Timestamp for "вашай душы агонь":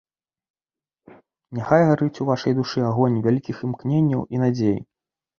2.29-3.19